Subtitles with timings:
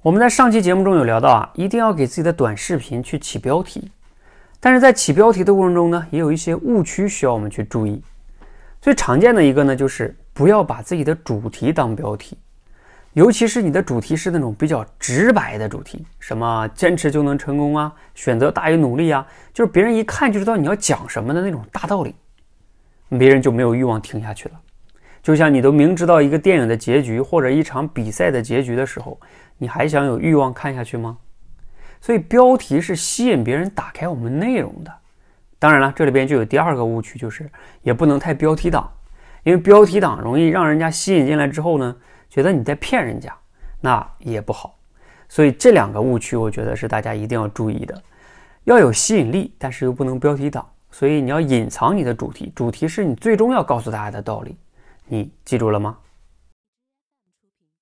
[0.00, 3.90] 我们在上期节目中有聊到啊，一定要给自己的短视频去起标题，
[4.60, 8.00] 但是在起标题的过程中呢，也有一些误区需要我们去注意。
[8.80, 12.38] 最常见的一个呢，就是不要把自己的主题当标题，
[13.14, 22.14] 尤其是你的主题是那种比较直白的主题，什么坚持就能成功啊，选择大于努力啊，就是别人一看就知道你要讲什么的那种大道理，
[23.18, 24.60] 别人就没有欲望听下去了。
[25.22, 29.18] 就像你都明知道一个电影的结局或者一场比赛的结局的时候，
[29.58, 31.18] 你还想有欲望看下去吗？
[32.00, 34.92] 所以标题是吸引别人打开我们内容的。
[35.58, 37.50] 当然了，这里边就有第二个误区，就是
[37.82, 38.88] 也不能太标题党，
[39.42, 41.96] 因为标题党容易让人家吸引进来之后呢，
[42.30, 43.36] 觉得你在骗人家，
[43.80, 44.78] 那也不好。
[45.28, 48.00] 所以这两个误区，我觉得是大家一定要注意的，
[48.64, 50.64] 要有吸引力，但是又不能标题党。
[50.90, 54.56] 所以你要隐藏你的主题，主题是你最终要告诉大家的道理。
[55.08, 55.98] 你记住了吗？